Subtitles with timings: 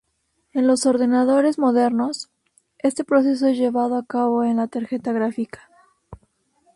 [0.53, 2.31] En los ordenadores modernos,
[2.79, 5.69] este proceso es llevado a cabo en la tarjeta gráfica.